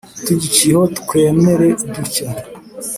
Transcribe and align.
tugiciyeho 0.25 0.83
twamera 0.99 1.65
dutya,“ 1.93 2.27